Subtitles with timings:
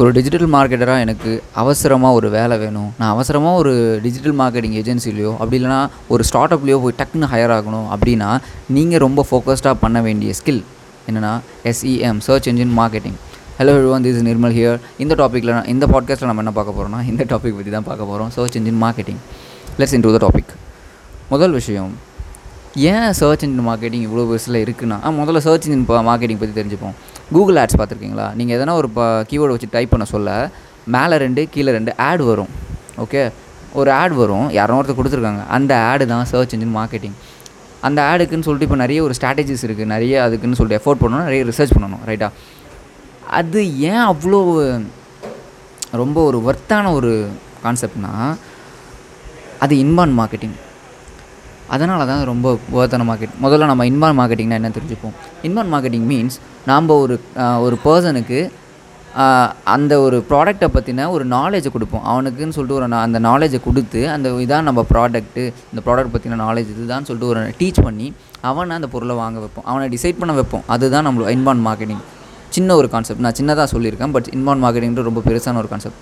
[0.00, 2.92] ஒரு டிஜிட்டல் மார்க்கெட்டராக எனக்கு அவசரமாக ஒரு வேலை வேணும்.
[2.98, 7.88] நான் அவசரமாக ஒரு டிஜிட்டல் மார்க்கெட்டிங் ஏஜென்சிலையோ அப்படி இல்லைனா ஒரு ஸ்டார்ட் அப்லேயோ போய் டக்குன்னு ஹையர் ஆகணும்
[7.94, 8.28] அப்படின்னா
[8.76, 10.62] நீங்கள் ரொம்ப ஃபோக்கஸ்டாக பண்ண வேண்டிய ஸ்கில்
[11.08, 11.32] என்னென்னா
[11.64, 13.18] SEM search engine marketing
[13.58, 17.58] hello everyone this Nirmal here இந்த டாப்பிக்கில் இந்த பாட்காஸ்ட்டில் நம்ம என்ன பார்க்க போகிறோம்னா இந்த டாபிக்
[17.58, 19.20] பற்றி தான் பார்க்க போகிறோம் search engine marketing
[19.78, 20.52] let's into the topic
[21.28, 21.92] முதல் விஷயம்
[22.74, 26.94] ஏன் சர்ச் இன்ஜின் மார்க்கெட்டிங் இவ்வளோ பெருசில் இருக்குன்னா முதல்ல சர்ச் இன்ஜின் மார்க்கெட்டிங் பற்றி தெரிஞ்சுப்போம்.
[27.36, 28.26] கூகுள் ஆட்ஸ் பார்த்துருக்கீங்களா?
[28.38, 28.88] நீங்கள் எதனா ஒரு
[29.30, 30.30] கீவேர்டு வச்சு டைப் பண்ண சொல்ல
[30.94, 32.50] மேலே ரெண்டு கீழே ரெண்டு ஆட் வரும்.
[33.04, 33.20] ஓகே
[33.80, 34.46] ஒரு ஆட் வரும்.
[34.58, 35.44] யாரோ ஒருத்தர் கொடுத்துருக்காங்க.
[35.56, 37.16] அந்த ஆடு தான் சர்ச் இன்ஜின் மார்க்கெட்டிங்
[37.88, 41.26] அந்த ஆடுக்குன்னு சொல்லிட்டு இப்போ நிறைய ஒரு ஸ்ட்ராட்டஜிஸ் இருக்குது நிறைய அதுக்குன்னு சொல்லிட்டு எஃபோர்ட் பண்ணணும்.
[41.28, 42.02] நிறைய ரிசர்ச் பண்ணணும்.
[42.10, 42.28] ரைட்டா
[43.38, 43.60] அது
[43.92, 44.40] ஏன் அவ்வளோ
[46.02, 47.12] ரொம்ப ஒரு ஒர்த்தான ஒரு
[47.64, 48.12] கான்செப்ட்னா
[49.64, 50.54] அது இன்பான் மார்க்கெட்டிங்
[51.72, 55.12] அதனால தான் ரொம்ப ஒர்த்தான மார்க்கெட் முதல்ல நம்ம இன்பான் மார்க்கெட்டிங்னா என்ன தெரிஞ்சுப்போம்?
[55.42, 58.50] இன்பான் மார்க்கெட்டிங் மீன்ஸ் நாம் ஒரு ஒரு பர்சனுக்கு
[59.64, 62.04] அந்த ஒரு ப்ராடக்ட்டை பற்றின ஒரு நாலேஜை கொடுப்போம்.
[62.04, 66.70] அவனுக்குன்னு சொல்லிட்டு ஒரு நா- அந்த நாலேஜை கொடுத்து அந்த இதான் நம்ம ப்ராடக்ட்டு இந்த ப்ராடக்ட் பற்றின நாலேஜ்
[66.70, 69.64] இதுதான் சொல்லிட்டு ஒரு டீச் பண்ணி அவனை அந்த பொருளை வாங்க வைப்போம்.
[69.64, 70.62] அவனை டிசைட் பண்ண வைப்போம்.
[70.66, 72.02] அதுதான் நம்மளோட இன்பான் மார்க்கெட்டிங்
[72.48, 75.96] சின்ன ஒரு கான்செப்ட் நான் சின்னதாக சொல்லியிருக்கேன் பட் இன்பான் மார்க்கெட்டிங்கிறது ரொம்ப பெருசான ஒரு கான்செப்ட்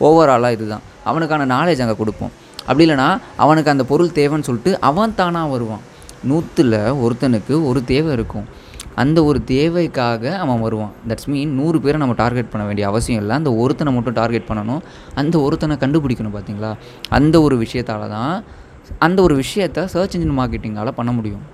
[0.00, 0.80] ஓவராலாக இதுதான்.
[1.04, 2.44] அவனுக்கான நாலேஜ் அங்கே கொடுப்போம்.
[2.66, 5.82] அப்படி இல்லைனா அவனுக்கு அந்த பொருள் தேவைன்னு சொல்லிட்டு அவன் தானாக வருவான்.
[6.30, 8.46] நூற்றில் ஒருத்தனுக்கு ஒரு தேவை இருக்கும்.
[8.94, 10.92] அந்த ஒரு தேவைக்காக அவன் வருவான்.
[11.08, 13.36] தட்ஸ் மீன் நூறு பேரை நம்ம டார்கெட் பண்ண வேண்டிய அவசியம் இல்லை.
[13.36, 14.80] அந்த ஒருத்தனை மட்டும் டார்கெட் பண்ணணும்.
[15.14, 16.70] அந்த ஒருத்தனை கண்டுபிடிக்கணும் பார்த்தீங்களா?
[17.08, 18.44] அந்த ஒரு விஷயத்தால தான்
[18.98, 21.44] அந்த ஒரு விஷயத்தை சர்ச் இன்ஜின் மார்க்கெட்டிங்கால் பண்ண முடியும்.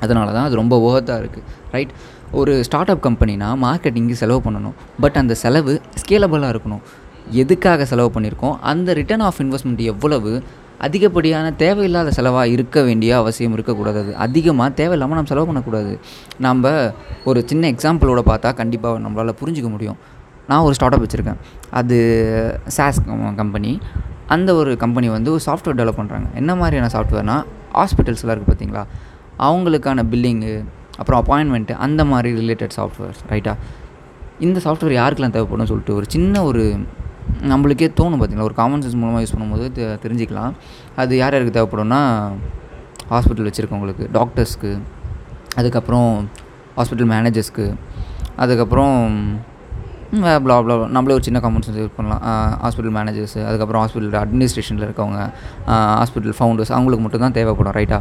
[0.00, 1.92] அதனால தான் அது ரொம்ப ஓகத்தாக இருக்குது ரைட்
[2.40, 4.76] ஒரு ஸ்டார்ட் அப் கம்பெனினா மார்க்கெட்டிங்க்கு செலவு பண்ணணும்.
[5.00, 6.82] பட் அந்த செலவு ஸ்கேலபிளாக இருக்கணும்.
[7.30, 10.42] எதுக்காக செலவு பண்ணியிருக்கோம் அந்த ரிட்டர்ன் ஆஃப் இன்வெஸ்ட்மெண்ட் எவ்வளவு
[10.78, 13.98] அதிகப்படியான தேவையில்லாத செலவாக இருக்க வேண்டிய அவசியம் இருக்கக்கூடாது.
[13.98, 16.00] அது அதிகமாக தேவையில்லாமல் நம்ம செலவு பண்ணக்கூடாது.
[16.38, 16.92] நம்ம
[17.24, 19.96] ஒரு சின்ன எக்ஸாம்பிளோட பார்த்தா கண்டிப்பாக நம்மளால் புரிஞ்சிக்க முடியும்.
[20.48, 21.40] நான் ஒரு ஸ்டார்ட் அப் வச்சுருக்கேன்.
[21.70, 21.98] அது
[22.66, 23.00] சாஸ்
[23.36, 23.80] கம்பெனி
[24.26, 28.84] அந்த ஒரு கம்பெனி வந்து ஒரு சாஃப்ட்வேர் டெவலப் பண்ணுறாங்க என்ன மாதிரியான சாஃப்ட்வேர்னால் ஹாஸ்பிட்டல்ஸ்லாம் இருக்குது பார்த்தீங்களா?
[29.38, 30.64] அவங்களுக்கான பில்லிங்கு
[30.98, 33.54] அப்புறம் அப்பாயின்மெண்ட்டு அந்த மாதிரி ரிலேட்டட் சாஃப்ட்வேர்ஸ் ரைட்டா
[34.38, 36.76] இந்த சாஃப்ட்வேர் யாருக்கெல்லாம் தேவைப்படும் சொல்லிட்டு ஒரு சின்ன ஒரு
[37.42, 38.40] நம்மளுக்கே தோணும் பார்த்தீங்களா?
[38.40, 40.52] ஒரு காமன் சென்ஸ் மூலமாக யூஸ் பண்ணும்போது தெ- தெரிஞ்சுக்கலாம்.
[40.96, 42.32] அது யார் யாருக்கு தேவைப்படும்னா
[43.10, 44.80] ஹாஸ்பிட்டல் வச்சுருக்கவங்களுக்கு டாக்டர்ஸ்க்கு
[45.56, 46.28] அதுக்கப்புறம்
[46.76, 47.74] ஹாஸ்பிட்டல் மேனேஜர்ஸ்க்கு
[48.36, 49.36] அதுக்கப்புறம்
[50.12, 52.58] ப்ளா ப்ளா நம்மளே ஒரு சின்ன காமன் சென்ஸ் யூஸ் பண்ணலாம்.
[52.62, 55.32] ஹாஸ்பிட்டல் மேனேஜர்ஸ் அதுக்கப்புறம் ஹாஸ்பிட்டல் அட்மினிஸ்ட்ரேஷனில் இருக்கவங்க
[55.66, 58.00] ஹாஸ்பிட்டல் ஃபவுண்டர்ஸ் அவங்களுக்கு மட்டும் தான் தேவைப்படும் ரைட்டா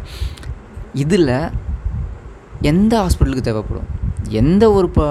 [0.94, 1.50] இதில்
[2.62, 4.02] எந்த ஹாஸ்பிட்டலுக்கு தேவைப்படும்?
[4.30, 5.04] எந்த ஒரு ப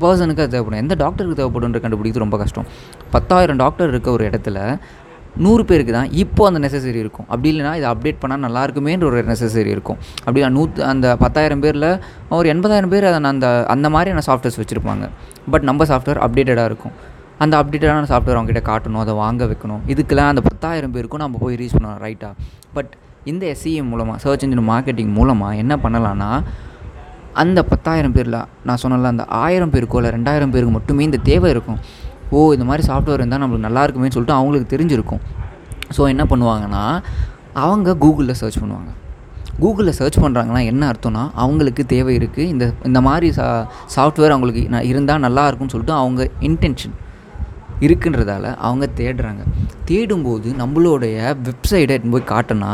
[0.00, 0.80] பர்சனுக்கு அது தேவைப்படும்?
[0.80, 2.64] எந்த டாக்டருக்கு தேவைப்படும்ன்ற கண்டுபிடிக்கிறது ரொம்ப கஷ்டம்.
[3.16, 4.58] பத்தாயிரம் டாக்டர் இருக்க ஒரு இடத்துல
[5.44, 7.26] நூறு பேருக்கு தான் இப்போ அந்த நெசசரி இருக்கும்.
[7.30, 9.98] அப்படி இல்லைனா இதை அப்டேட் பண்ணால் நல்லா இருக்குமேன்ற ஒரு நெசசரி இருக்கும்.
[10.24, 11.88] அப்படி நூற்று அந்த பத்தாயிரம் பேரில்
[12.38, 15.06] ஒரு எண்பதாயிரம் பேர் அதை அந்த அந்த மாதிரியான சாஃப்ட்வேர்ஸ் வச்சுருப்பாங்க.
[15.54, 16.94] பட் நம்ம சாஃப்ட்வேர் அப்டேட்டடாக இருக்கும்.
[17.44, 19.82] அந்த அப்டேட்டடான சாஃப்ட்வேர் அவங்ககிட்ட காட்டணும் அதை வாங்க வைக்கணும்.
[19.94, 22.34] இதுக்கெல்லாம் அந்த பத்தாயிரம் பேருக்கும் நம்ம போய் ரீச் பண்ணணும் ரைட்டாக
[22.76, 22.92] பட்
[23.32, 26.30] இந்த எஸ்சிஎம் மூலமாக சர்ச் இன்ஜின் மார்க்கெட்டிங் மூலமாக என்ன பண்ணலான்னா
[27.42, 31.78] அந்த பத்தாயிரம் பேரில் நான் சொன்னல அந்த ஆயிரம் பேருக்கோ இல்லை ரெண்டாயிரம் பேருக்கு மட்டுமே இந்த தேவை இருக்கும்.
[32.36, 35.22] ஓ இந்த மாதிரி சாஃப்ட்வேர் இருந்தால் நம்மளுக்கு நல்லா இருக்குமேன்னு சொல்லிட்டு அவங்களுக்கு தெரிஞ்சிருக்கும்.
[35.96, 36.84] ஸோ என்ன பண்ணுவாங்கன்னா
[37.64, 38.90] அவங்க கூகுளில் சர்ச் பண்ணுவாங்க.
[39.62, 43.46] கூகுளில் சர்ச் பண்ணுறாங்கன்னா என்ன அர்த்தம்னா அவங்களுக்கு தேவை இருக்குது இந்த இந்த மாதிரி சா
[43.94, 46.94] சாஃப்ட்வேர் அவங்களுக்கு நான் இருந்தால் நல்லா இருக்கும்னு சொல்லிட்டு அவங்க இன்டென்ஷன்
[47.86, 49.42] இருக்குன்றதால அவங்க தேடுறாங்க.
[49.90, 51.16] தேடும்போது நம்மளுடைய
[51.48, 52.72] வெப்சைட்டை போய் காட்டினா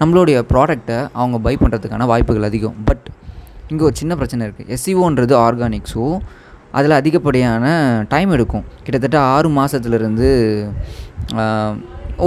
[0.00, 2.78] நம்மளுடைய ப்ராடக்டை அவங்க பை பண்ணுறதுக்கான வாய்ப்புகள் அதிகம்.
[2.88, 3.06] பட்
[3.72, 6.04] இங்கே ஒரு சின்ன பிரச்சனை இருக்குது எஸ்சிஓன்றது ஆர்கானிக் ஸோ
[6.78, 7.64] அதில் அதிகப்படியான
[8.12, 8.64] டைம் எடுக்கும்.
[8.84, 10.28] கிட்டத்தட்ட ஆறு மாதத்துலேருந்து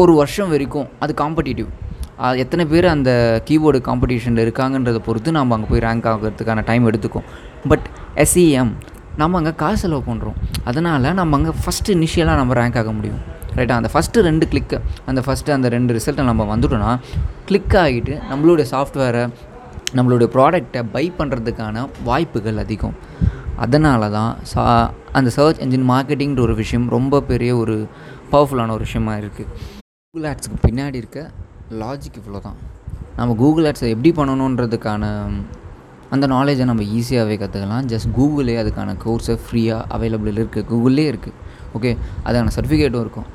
[0.01, 1.69] ஒரு வருஷம் வரைக்கும் அது காம்படிட்டிவ்
[2.43, 3.11] எத்தனை பேர் அந்த
[3.47, 7.25] கீபோர்டு காம்படிஷனில் இருக்காங்கன்றதை பொறுத்து நம்ம அங்கே போய் ரேங்க் ஆகிறதுக்கான டைம் எடுத்துக்கும்.
[7.71, 7.85] பட்
[8.23, 8.71] எஸ்இஎம்
[9.21, 10.37] நம்ம அங்கே காசு செலவு பண்ணுறோம்
[10.69, 13.21] அதனால் நம்ம அங்கே ஃபஸ்ட்டு இனிஷியலாக நம்ம ரேங்க் ஆக முடியும்.
[13.57, 14.77] ரைட்டா அந்த ஃபஸ்ட்டு ரெண்டு கிளிக்கு
[15.09, 16.91] அந்த ஃபஸ்ட்டு அந்த ரெண்டு ரிசல்ட்டை நம்ம வந்துட்டோன்னா
[17.49, 19.23] கிளிக் ஆகிட்டு நம்மளுடைய சாஃப்ட்வேரை
[19.97, 22.95] நம்மளுடைய ப்ராடக்டை பை பண்ணுறதுக்கான வாய்ப்புகள் அதிகம்.
[23.63, 24.63] அதனால தான் சா
[25.18, 27.75] அந்த சர்ச் என்ஜின் மார்க்கெட்டிங்கிற ஒரு விஷயம் ரொம்ப பெரிய ஒரு
[28.33, 29.50] பவர்ஃபுல்லான ஒரு விஷயமா இருக்குது
[30.07, 31.21] கூகுள் ஆட்ஸுக்கு பின்னாடி இருக்க
[31.83, 32.57] லாஜிக் இவ்வளோ தான்
[33.19, 35.06] நம்ம கூகுள் ஆட்ஸை எப்படி பண்ணணுன்றதுக்கான
[36.15, 41.36] அந்த நாலேஜை நம்ம ஈஸியாகவே கற்றுக்கலாம் ஜஸ்ட் கூகுளே அதுக்கான கோர்ஸை ஃப்ரீயாக அவைலபிள் இருக்குது கூகுளே இருக்குது
[41.77, 41.92] ஓகே
[42.25, 43.27] அதுக்கான சர்டிஃபிகேட்டும் இருக்கும்.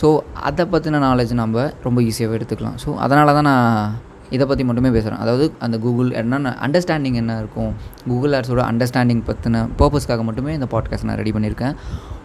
[0.00, 0.08] ஸோ
[0.48, 2.76] அதை பற்றின நாலேஜ் நம்ம ரொம்ப ஈஸியாகவே எடுத்துக்கலாம்.
[2.84, 3.94] ஸோ அதனால தான் நான்
[4.30, 7.72] இதை பற்றி மட்டுமே பேசுகிறேன் அதாவது அந்த கூகுள் என்னென்ன அண்டர்ஸ்டாண்டிங் என்ன இருக்கும்?
[8.08, 11.74] கூகுள் ஆட்ஸோட அண்டர்ஸ்டாண்டிங் பற்றின பர்பஸ்க்காக மட்டுமே இந்த பாட்காஸ்ட் நான் ரெடி பண்ணியிருக்கேன்.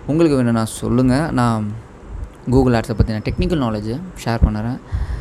[0.08, 1.72] உங்களுக்கு வேணும்னா சொல்லுங்கள் நான்
[2.50, 4.80] கூகுள் ஆட்ஸை பற்றின டெக்னிக்கல் நாலேஜை ஷேர் பண்ணுறேன்.